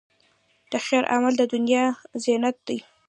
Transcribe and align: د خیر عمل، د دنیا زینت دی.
د 0.71 0.73
خیر 0.85 1.03
عمل، 1.13 1.33
د 1.37 1.43
دنیا 1.53 1.85
زینت 2.23 2.57
دی. 2.67 2.77